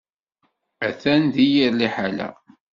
[0.87, 2.29] Atan di yir liḥala.